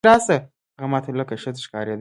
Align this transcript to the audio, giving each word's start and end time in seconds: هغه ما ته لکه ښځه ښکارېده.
هغه 0.09 0.37
ما 0.91 0.99
ته 1.03 1.09
لکه 1.19 1.35
ښځه 1.43 1.61
ښکارېده. 1.65 1.89